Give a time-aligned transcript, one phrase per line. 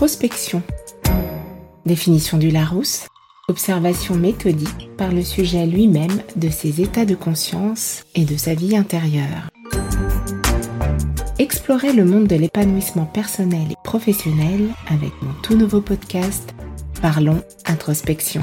[0.00, 0.62] Introspection.
[1.84, 3.06] Définition du Larousse.
[3.48, 8.78] Observation méthodique par le sujet lui-même de ses états de conscience et de sa vie
[8.78, 9.50] intérieure.
[11.38, 16.54] Explorez le monde de l'épanouissement personnel et professionnel avec mon tout nouveau podcast
[17.02, 18.42] Parlons Introspection.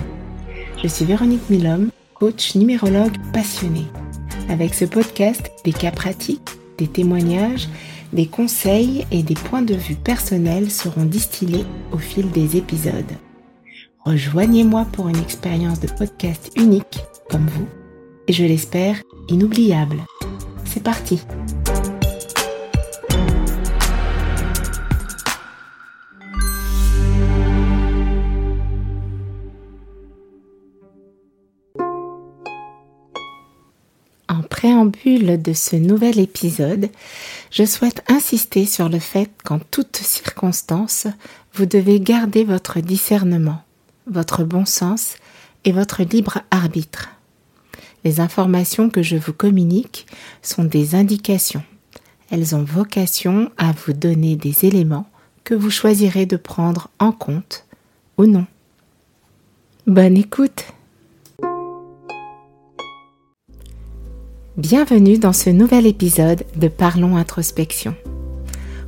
[0.83, 3.87] Je suis Véronique Milhomme, coach numérologue passionnée.
[4.47, 7.67] Avec ce podcast, des cas pratiques, des témoignages,
[8.13, 13.13] des conseils et des points de vue personnels seront distillés au fil des épisodes.
[14.05, 17.67] Rejoignez-moi pour une expérience de podcast unique comme vous
[18.27, 19.97] et je l'espère inoubliable.
[20.65, 21.21] C'est parti
[34.57, 36.89] préambule de ce nouvel épisode,
[37.51, 41.05] je souhaite insister sur le fait qu'en toutes circonstances,
[41.53, 43.61] vous devez garder votre discernement,
[44.07, 45.13] votre bon sens
[45.63, 47.09] et votre libre arbitre.
[48.03, 50.07] Les informations que je vous communique
[50.41, 51.63] sont des indications.
[52.31, 55.07] Elles ont vocation à vous donner des éléments
[55.43, 57.67] que vous choisirez de prendre en compte
[58.17, 58.47] ou non.
[59.85, 60.65] Bonne écoute
[64.57, 67.93] Bienvenue dans ce nouvel épisode de Parlons Introspection.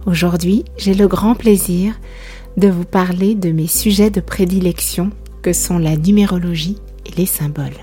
[0.07, 1.93] Aujourd'hui, j'ai le grand plaisir
[2.57, 5.11] de vous parler de mes sujets de prédilection
[5.43, 7.77] que sont la numérologie et les symboles.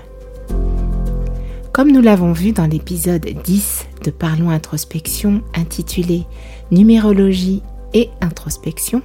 [1.71, 6.25] Comme nous l'avons vu dans l'épisode 10 de Parlons Introspection intitulé
[6.71, 7.61] Numérologie
[7.93, 9.01] et introspection,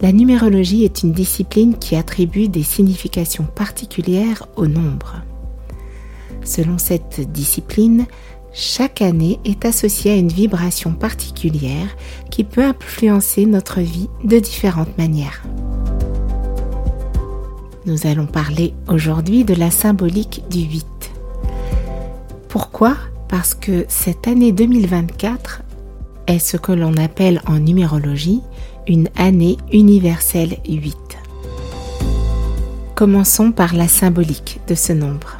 [0.00, 5.20] la numérologie est une discipline qui attribue des significations particulières aux nombres.
[6.44, 8.06] Selon cette discipline,
[8.52, 11.88] chaque année est associée à une vibration particulière
[12.30, 15.42] qui peut influencer notre vie de différentes manières.
[17.86, 20.86] Nous allons parler aujourd'hui de la symbolique du 8.
[22.48, 22.96] Pourquoi?
[23.28, 25.62] Parce que cette année 2024
[26.28, 28.40] est ce que l'on appelle en numérologie
[28.86, 30.96] une année universelle 8.
[32.94, 35.38] Commençons par la symbolique de ce nombre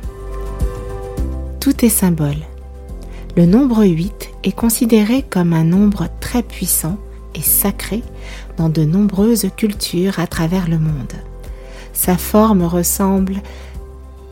[1.64, 2.36] tout est symbole.
[3.38, 6.98] Le nombre 8 est considéré comme un nombre très puissant
[7.34, 8.02] et sacré
[8.58, 11.14] dans de nombreuses cultures à travers le monde.
[11.94, 13.36] Sa forme ressemble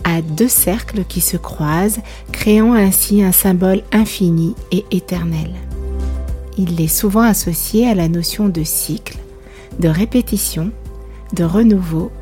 [0.04, 5.52] à deux cercles qui se croisent, créant ainsi un symbole infini et éternel.
[6.58, 9.16] Il est souvent associé à la notion de cycle,
[9.80, 10.70] de répétition,
[11.32, 12.12] de renouveau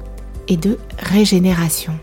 [0.47, 1.95] et de régénération.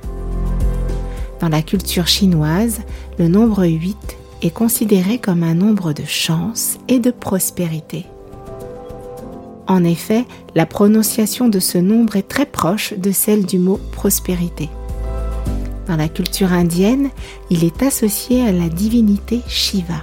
[1.39, 2.81] Dans la culture chinoise,
[3.19, 8.05] le nombre 8 est considéré comme un nombre de chance et de prospérité.
[9.67, 10.25] En effet,
[10.55, 14.69] la prononciation de ce nombre est très proche de celle du mot prospérité.
[15.87, 17.09] Dans la culture indienne,
[17.49, 20.01] il est associé à la divinité Shiva,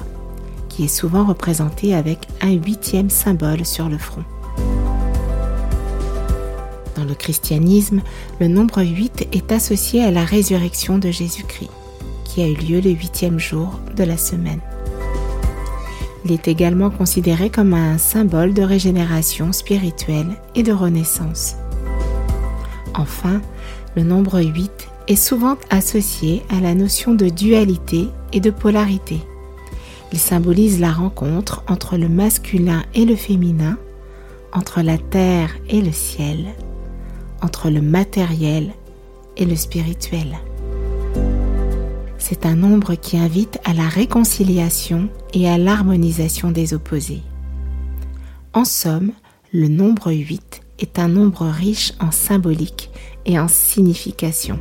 [0.69, 4.25] qui est souvent représentée avec un huitième symbole sur le front.
[7.15, 8.03] Christianisme,
[8.41, 11.71] le nombre 8 est associé à la résurrection de Jésus-Christ,
[12.25, 14.61] qui a eu lieu le huitième jour de la semaine.
[16.25, 21.57] Il est également considéré comme un symbole de régénération spirituelle et de renaissance.
[22.95, 23.41] Enfin,
[23.97, 24.71] le nombre 8
[25.09, 29.21] est souvent associé à la notion de dualité et de polarité.
[30.13, 33.77] Il symbolise la rencontre entre le masculin et le féminin,
[34.53, 36.55] entre la terre et le ciel,
[37.45, 38.73] entre le matériel
[39.37, 40.39] et le spirituel.
[42.17, 47.21] C'est un nombre qui invite à la réconciliation et à l'harmonisation des opposés.
[48.55, 49.13] En somme,
[49.53, 52.91] le nombre 8 est un nombre riche en symbolique
[53.27, 54.59] et en signification.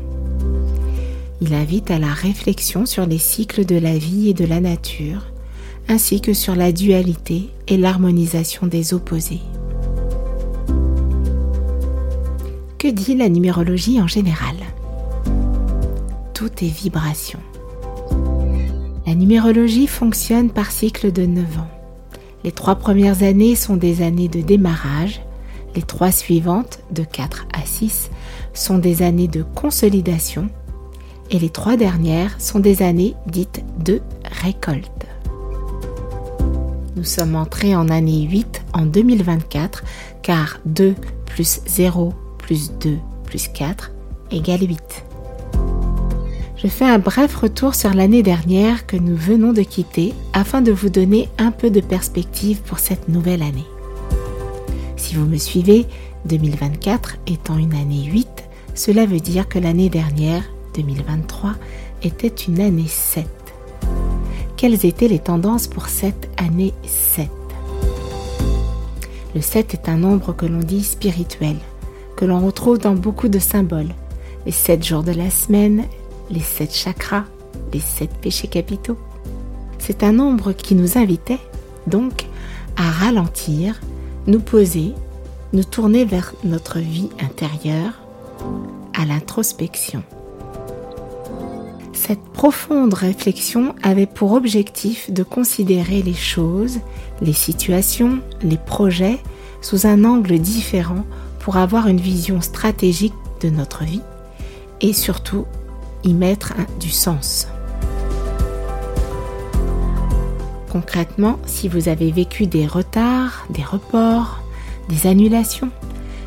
[1.40, 5.28] Il invite à la réflexion sur les cycles de la vie et de la nature,
[5.88, 9.42] ainsi que sur la dualité et l'harmonisation des opposés.
[12.84, 14.58] Que dit la numérologie en général?
[16.34, 17.40] Tout est vibration.
[19.08, 21.72] La numérologie fonctionne par cycle de 9 ans.
[22.44, 25.22] Les trois premières années sont des années de démarrage,
[25.76, 28.10] les trois suivantes, de 4 à 6,
[28.54, 30.50] sont des années de consolidation
[31.32, 34.02] et les trois dernières sont des années dites de
[34.44, 35.06] récolte.
[36.98, 39.86] Nous sommes entrés en année 8 en 2024
[40.22, 40.96] car 2
[41.26, 43.92] plus 0 plus 2 plus 4
[44.32, 45.06] égale 8.
[46.58, 50.72] Je fais un bref retour sur l'année dernière que nous venons de quitter afin de
[50.72, 53.66] vous donner un peu de perspective pour cette nouvelle année.
[54.98, 55.86] Si vous me suivez,
[56.26, 58.28] 2024 étant une année 8,
[58.76, 60.44] cela veut dire que l'année dernière,
[60.76, 61.54] 2023,
[62.02, 63.28] était une année 7.
[64.58, 67.30] Quelles étaient les tendances pour cette année 7
[69.36, 71.58] Le 7 est un nombre que l'on dit spirituel,
[72.16, 73.94] que l'on retrouve dans beaucoup de symboles.
[74.46, 75.86] Les 7 jours de la semaine,
[76.30, 77.26] les 7 chakras,
[77.74, 78.98] les 7 péchés capitaux.
[79.80, 81.40] C'est un nombre qui nous invitait
[81.88, 82.26] donc
[82.78, 83.80] à ralentir,
[84.28, 84.94] nous poser,
[85.52, 88.00] nous tourner vers notre vie intérieure,
[88.94, 90.04] à l'introspection.
[91.94, 96.80] Cette profonde réflexion avait pour objectif de considérer les choses,
[97.22, 99.20] les situations, les projets
[99.62, 101.06] sous un angle différent
[101.44, 104.02] pour avoir une vision stratégique de notre vie
[104.80, 105.46] et surtout
[106.06, 107.50] y mettre du sens.
[110.72, 114.40] Concrètement, si vous avez vécu des retards, des reports,
[114.88, 115.70] des annulations,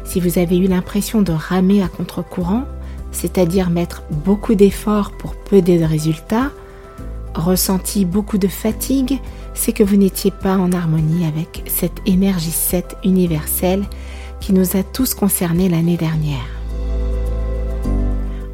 [0.05, 2.65] si vous avez eu l'impression de ramer à contre-courant,
[3.11, 6.51] c'est-à-dire mettre beaucoup d'efforts pour peu de résultats,
[7.35, 9.19] ressenti beaucoup de fatigue,
[9.55, 13.85] c'est que vous n'étiez pas en harmonie avec cette énergie 7 universelle
[14.41, 16.47] qui nous a tous concernés l'année dernière.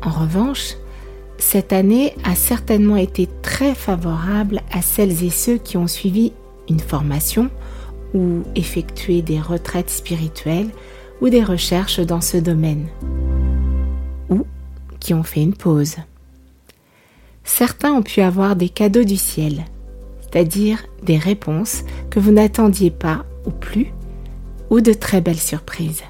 [0.02, 0.74] En revanche,
[1.38, 6.32] cette année a certainement été très favorable à celles et ceux qui ont suivi
[6.68, 7.50] une formation
[8.14, 10.70] ou effectué des retraites spirituelles
[11.20, 12.86] ou des recherches dans ce domaine
[15.02, 15.96] qui ont fait une pause.
[17.42, 19.64] Certains ont pu avoir des cadeaux du ciel,
[20.20, 23.88] c'est-à-dire des réponses que vous n'attendiez pas ou plus,
[24.72, 26.02] ou de très belles surprises.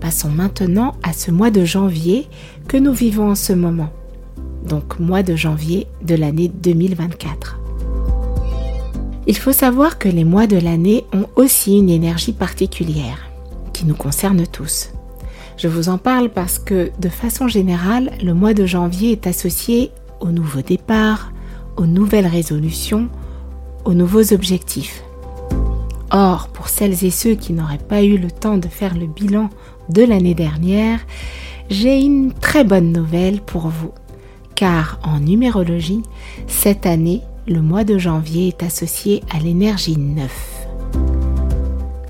[0.00, 2.26] Passons maintenant à ce mois de janvier
[2.66, 3.90] que nous vivons en ce moment,
[4.68, 7.60] donc mois de janvier de l'année 2024.
[9.28, 13.30] Il faut savoir que les mois de l'année ont aussi une énergie particulière
[13.72, 14.90] qui nous concerne tous.
[15.56, 19.92] Je vous en parle parce que de façon générale, le mois de janvier est associé
[20.18, 21.32] aux nouveaux départs,
[21.76, 23.08] aux nouvelles résolutions,
[23.84, 25.04] aux nouveaux objectifs.
[26.10, 29.48] Or, pour celles et ceux qui n'auraient pas eu le temps de faire le bilan
[29.88, 31.00] de l'année dernière,
[31.68, 33.92] j'ai une très bonne nouvelle pour vous.
[34.56, 36.02] Car en numérologie,
[36.48, 40.66] cette année, le mois de janvier est associé à l'énergie 9.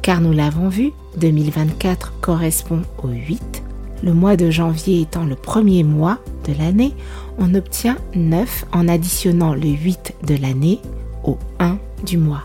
[0.02, 3.62] Car nous l'avons vu, 2024 correspond au 8.
[4.02, 6.19] Le mois de janvier étant le premier mois
[6.49, 6.94] de l'année,
[7.38, 10.81] on obtient 9 en additionnant le 8 de l'année
[11.23, 12.44] au 1 du mois.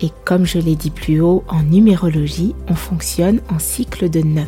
[0.00, 4.46] Et comme je l'ai dit plus haut, en numérologie, on fonctionne en cycle de 9.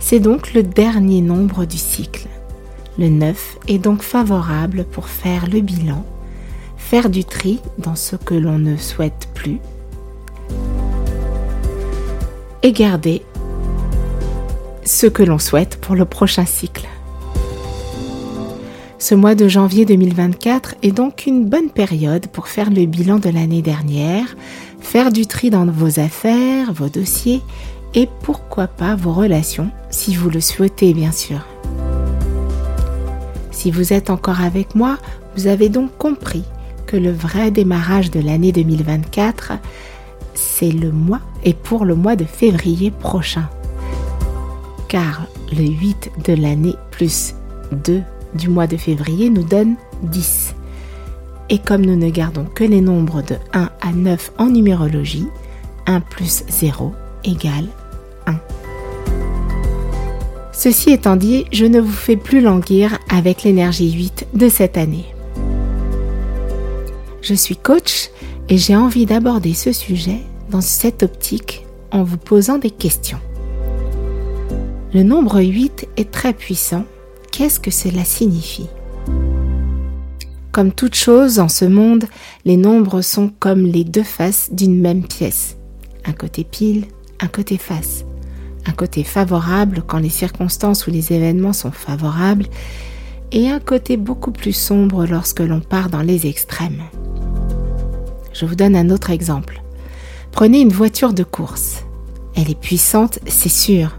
[0.00, 2.28] C'est donc le dernier nombre du cycle.
[2.98, 6.04] Le 9 est donc favorable pour faire le bilan,
[6.76, 9.60] faire du tri dans ce que l'on ne souhaite plus
[12.62, 13.22] et garder
[14.84, 16.88] ce que l'on souhaite pour le prochain cycle.
[18.98, 23.28] Ce mois de janvier 2024 est donc une bonne période pour faire le bilan de
[23.28, 24.36] l'année dernière,
[24.80, 27.42] faire du tri dans vos affaires, vos dossiers
[27.94, 31.46] et pourquoi pas vos relations, si vous le souhaitez bien sûr.
[33.50, 34.96] Si vous êtes encore avec moi,
[35.36, 36.44] vous avez donc compris
[36.86, 39.52] que le vrai démarrage de l'année 2024
[40.32, 43.48] c'est le mois et pour le mois de février prochain.
[44.88, 47.34] Car le 8 de l'année plus
[47.72, 48.02] 2
[48.36, 50.54] du mois de février nous donne 10.
[51.48, 55.26] Et comme nous ne gardons que les nombres de 1 à 9 en numérologie,
[55.86, 56.92] 1 plus 0
[57.24, 57.66] égale
[58.26, 58.34] 1.
[60.52, 65.04] Ceci étant dit, je ne vous fais plus languir avec l'énergie 8 de cette année.
[67.22, 68.10] Je suis coach
[68.48, 73.18] et j'ai envie d'aborder ce sujet dans cette optique en vous posant des questions.
[74.94, 76.84] Le nombre 8 est très puissant.
[77.36, 78.70] Qu'est-ce que cela signifie?
[80.52, 82.06] Comme toute chose en ce monde,
[82.46, 85.58] les nombres sont comme les deux faces d'une même pièce.
[86.06, 86.86] Un côté pile,
[87.20, 88.06] un côté face.
[88.64, 92.46] Un côté favorable quand les circonstances ou les événements sont favorables
[93.32, 96.84] et un côté beaucoup plus sombre lorsque l'on part dans les extrêmes.
[98.32, 99.60] Je vous donne un autre exemple.
[100.32, 101.84] Prenez une voiture de course.
[102.34, 103.98] Elle est puissante, c'est sûr.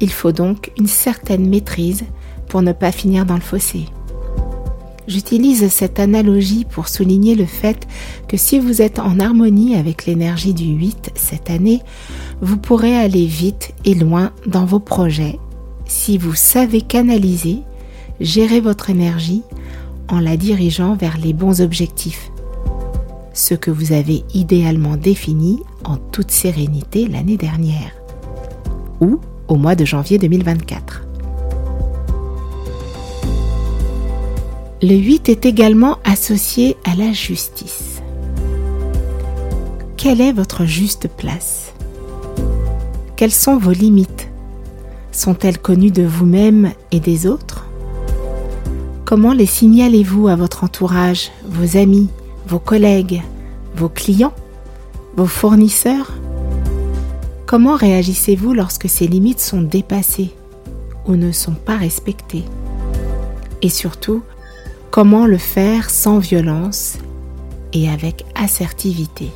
[0.00, 2.04] Il faut donc une certaine maîtrise
[2.48, 3.86] pour ne pas finir dans le fossé.
[5.08, 7.88] J'utilise cette analogie pour souligner le fait
[8.28, 11.80] que si vous êtes en harmonie avec l'énergie du 8 cette année,
[12.40, 15.38] vous pourrez aller vite et loin dans vos projets
[15.86, 17.58] si vous savez canaliser,
[18.20, 19.42] gérer votre énergie
[20.08, 22.30] en la dirigeant vers les bons objectifs.
[23.34, 27.92] ce que vous avez idéalement défini en toute sérénité l'année dernière
[29.00, 31.02] ou au mois de janvier 2024.
[34.84, 38.02] Le 8 est également associé à la justice.
[39.96, 41.72] Quelle est votre juste place?
[43.14, 44.28] Quelles sont vos limites?
[45.12, 47.64] Sont-elles connues de vous-même et des autres?
[49.04, 52.08] Comment les signalez-vous à votre entourage, vos amis,
[52.48, 53.22] vos collègues,
[53.76, 54.34] vos clients,
[55.16, 56.10] vos fournisseurs?
[57.46, 60.32] Comment réagissez-vous lorsque ces limites sont dépassées
[61.06, 62.42] ou ne sont pas respectées?
[63.64, 64.24] Et surtout,
[64.92, 66.98] Comment le faire sans violence
[67.72, 69.30] et avec assertivité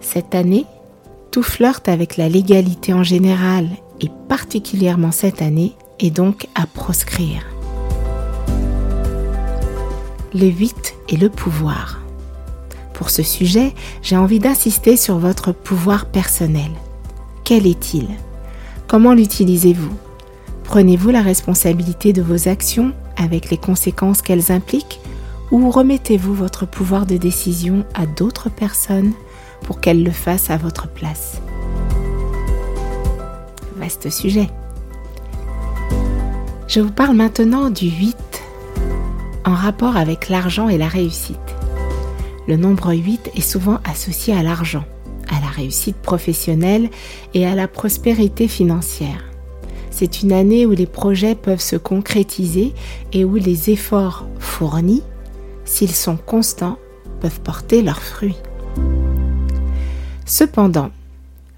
[0.00, 0.66] Cette année,
[1.30, 3.68] tout flirte avec la légalité en général
[4.00, 7.46] et particulièrement cette année est donc à proscrire.
[10.34, 12.00] Le 8 est le pouvoir.
[12.92, 16.72] Pour ce sujet, j'ai envie d'insister sur votre pouvoir personnel.
[17.44, 18.08] Quel est-il?
[18.88, 19.94] Comment l'utilisez-vous?
[20.74, 24.98] Prenez-vous la responsabilité de vos actions avec les conséquences qu'elles impliquent
[25.52, 29.12] ou remettez-vous votre pouvoir de décision à d'autres personnes
[29.60, 31.40] pour qu'elles le fassent à votre place?
[33.76, 34.48] Vaste sujet.
[36.66, 38.16] Je vous parle maintenant du 8
[39.44, 41.38] en rapport avec l'argent et la réussite.
[42.48, 44.82] Le nombre 8 est souvent associé à l'argent,
[45.28, 46.90] à la réussite professionnelle
[47.32, 49.33] et à la prospérité financière.
[49.96, 52.74] C'est une année où les projets peuvent se concrétiser
[53.12, 55.04] et où les efforts fournis,
[55.64, 56.78] s'ils sont constants,
[57.20, 58.34] peuvent porter leurs fruits.
[60.26, 60.90] Cependant,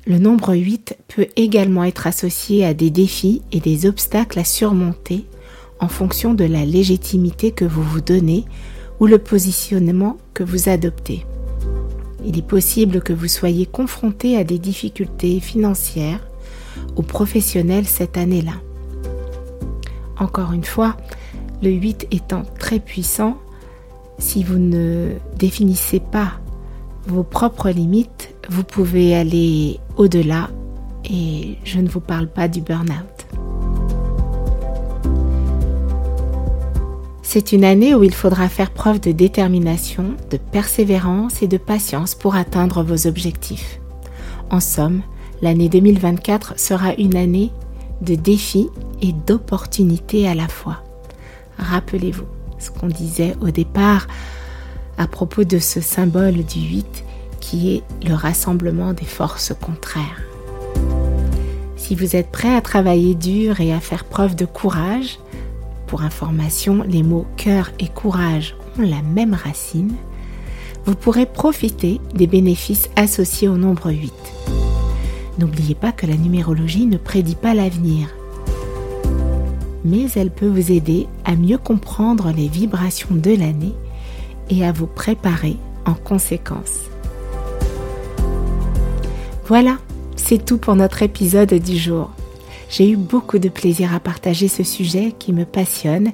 [0.07, 5.25] le nombre 8 peut également être associé à des défis et des obstacles à surmonter
[5.81, 8.45] en fonction de la légitimité que vous vous donnez
[9.01, 11.25] ou le positionnement que vous adoptez.
[12.27, 16.21] Il est possible que vous soyez confronté à des difficultés financières
[16.97, 18.55] ou professionnels cette année-là.
[20.19, 20.97] Encore une fois,
[21.63, 23.39] le 8 étant très puissant,
[24.19, 26.33] si vous ne définissez pas
[27.07, 30.51] vos propres limites, vous pouvez aller au-delà
[31.09, 33.27] et je ne vous parle pas du burn-out.
[37.23, 42.15] C'est une année où il faudra faire preuve de détermination, de persévérance et de patience
[42.15, 43.79] pour atteindre vos objectifs.
[44.49, 45.03] En somme,
[45.43, 47.53] l'année 2024 sera une année
[48.01, 48.69] de défis
[49.03, 50.83] et d'opportunités à la fois.
[51.59, 52.27] Rappelez-vous
[52.59, 54.07] ce qu'on disait au départ
[54.99, 57.05] à propos de ce symbole du 8
[57.41, 60.23] qui est le rassemblement des forces contraires.
[61.77, 65.19] Si vous êtes prêt à travailler dur et à faire preuve de courage,
[65.87, 69.95] pour information, les mots cœur et courage ont la même racine,
[70.85, 74.13] vous pourrez profiter des bénéfices associés au nombre 8.
[75.39, 78.09] N'oubliez pas que la numérologie ne prédit pas l'avenir,
[79.85, 83.75] mais elle peut vous aider à mieux comprendre les vibrations de l'année
[84.51, 86.85] et à vous préparer en conséquence.
[89.47, 89.79] Voilà,
[90.17, 92.11] c'est tout pour notre épisode du jour.
[92.69, 96.11] J'ai eu beaucoup de plaisir à partager ce sujet qui me passionne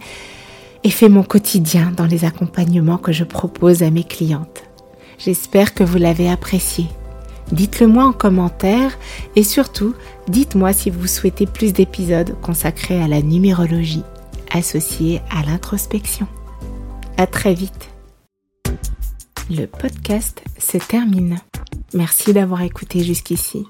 [0.85, 4.65] et fait mon quotidien dans les accompagnements que je propose à mes clientes.
[5.19, 6.87] J'espère que vous l'avez apprécié.
[7.53, 8.99] Dites-le moi en commentaire
[9.37, 9.95] et surtout,
[10.27, 14.05] dites-moi si vous souhaitez plus d'épisodes consacrés à la numérologie
[14.53, 16.27] associée à l'introspection.
[17.19, 17.91] À très vite.
[19.51, 21.39] Le podcast se termine.
[21.93, 23.67] Merci d'avoir écouté jusqu'ici.